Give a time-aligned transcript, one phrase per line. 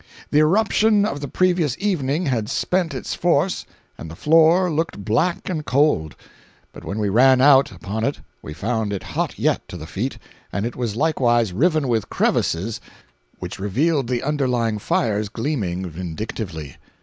[0.31, 3.67] The irruption of the previous evening had spent its force
[3.99, 6.15] and the floor looked black and cold;
[6.73, 10.17] but when we ran out upon it we found it hot yet, to the feet,
[10.51, 12.81] and it was likewise riven with crevices
[13.37, 16.77] which revealed the underlying fires gleaming vindictively.